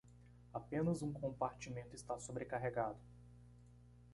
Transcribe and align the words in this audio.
Apenas 0.51 1.03
um 1.03 1.13
compartimento 1.13 1.93
está 1.95 2.17
sobrecarregado 2.19 2.97